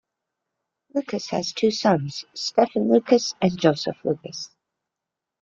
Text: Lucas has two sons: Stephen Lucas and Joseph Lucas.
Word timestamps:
Lucas 0.95 1.29
has 1.29 1.53
two 1.53 1.69
sons: 1.69 2.25
Stephen 2.33 2.91
Lucas 2.91 3.35
and 3.39 3.55
Joseph 3.55 3.97
Lucas. 4.03 4.49